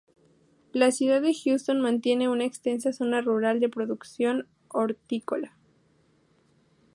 La 0.73 0.89
ciudad 0.91 1.21
de 1.21 1.29
Hudson 1.29 1.79
mantiene 1.79 2.27
una 2.27 2.43
extensa 2.43 2.91
zona 2.91 3.21
rural 3.21 3.59
de 3.59 3.69
producción 3.69 4.47
hortícola. 4.67 5.55